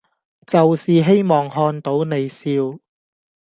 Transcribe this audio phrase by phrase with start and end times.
[0.47, 2.49] 就是希望看到你笑